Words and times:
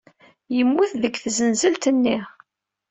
Yemmut 0.55 0.91
deg 1.01 1.15
tzenzelt-nni. 1.17 2.17